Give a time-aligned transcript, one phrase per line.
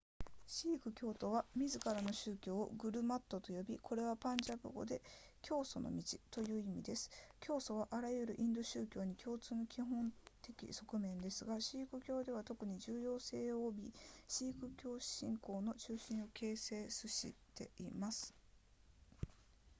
[0.47, 4.99] シーク教徒は自らの宗教をグルマットと呼びこれはパンジャブ語で
[5.43, 10.11] 教祖の道という意味です教祖はあらゆるインド宗教に共通の基本
[10.41, 13.93] 的側面ですがシーク教では特に重要性を帯び
[14.27, 18.33] シーク教信仰の中心を形成すしています